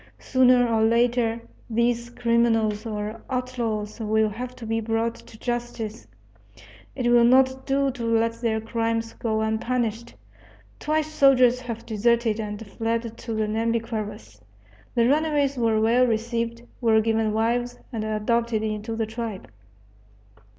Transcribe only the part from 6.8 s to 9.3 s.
it will not do to let their crimes